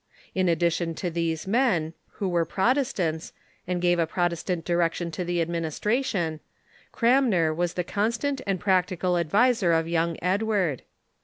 In 0.33 0.49
addition 0.49 0.95
to 0.95 1.11
these 1.11 1.45
men, 1.45 1.93
who 2.13 2.27
were 2.27 2.43
Protestants, 2.43 3.33
and 3.67 3.79
gave 3.83 3.99
a 3.99 4.07
Protestant 4.07 4.65
direction 4.65 5.11
to 5.11 5.23
the 5.23 5.41
administration, 5.41 6.39
Cranmer 6.91 7.53
was 7.53 7.75
the 7.75 7.83
constant 7.83 8.41
and 8.47 8.59
2)ractical 8.59 9.19
ad 9.19 9.29
viser 9.29 9.79
of 9.79 9.87
young 9.87 10.17
Edward. 10.19 10.81